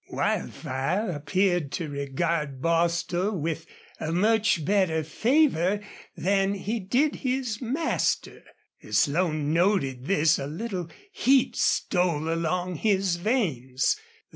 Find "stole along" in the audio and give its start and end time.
11.55-12.77